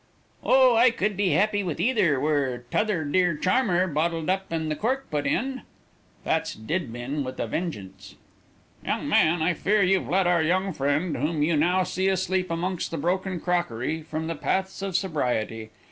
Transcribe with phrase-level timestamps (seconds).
[0.43, 4.75] "Oh, I could be happy with either, were 'tother dear charmer bottled up and the
[4.75, 5.61] cork put in.
[6.23, 8.15] That's Dibdin with a vengeance."
[8.83, 12.89] "Young man, I fear you've led our young friend, whom you now see asleep amongst
[12.89, 15.69] the broken crockery, from the paths of sobriety.